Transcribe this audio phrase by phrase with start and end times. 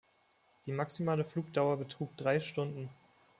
[0.65, 2.89] Die maximale Flugdauer betrug drei Stunden.